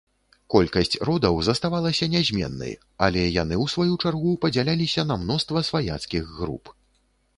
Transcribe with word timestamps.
Колькасць 0.51 0.95
родаў 1.09 1.35
заставалася 1.47 2.05
нязменнай, 2.15 2.73
але 3.07 3.21
яны 3.43 3.55
ў 3.63 3.75
сваю 3.75 3.93
чаргу 4.07 4.33
падзяляліся 4.47 5.07
на 5.11 5.15
мноства 5.25 5.67
сваяцкіх 5.69 6.23
груп. 6.41 6.77